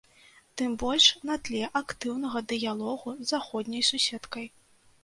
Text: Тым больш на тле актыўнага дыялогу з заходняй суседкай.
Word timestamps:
Тым 0.61 0.71
больш 0.83 1.05
на 1.31 1.35
тле 1.49 1.61
актыўнага 1.81 2.43
дыялогу 2.53 3.17
з 3.21 3.33
заходняй 3.35 3.89
суседкай. 3.93 4.55